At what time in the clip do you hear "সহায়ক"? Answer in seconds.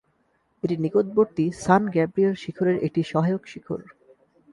3.03-3.43